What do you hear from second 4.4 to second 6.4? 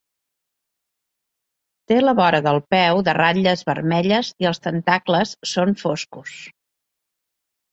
i els tentacles són foscos.